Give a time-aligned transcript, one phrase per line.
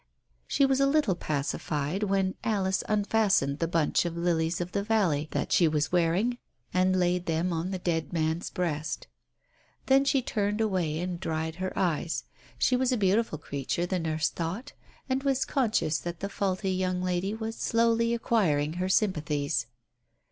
[0.47, 5.27] She was a little pacified when Alice unfastened the bunch of lilies of the valley
[5.29, 6.39] that she was wearing,
[6.73, 9.07] and Digitized by Google THE TELEGRAM 31 laid them on the dead man's breast.
[9.85, 12.23] Then she turned away and dried her eyes.
[12.57, 14.73] She was a beautiful creature, the nurse thought,
[15.07, 19.67] and was conscious that the faulty young lady was slowly acquiring her sympathies.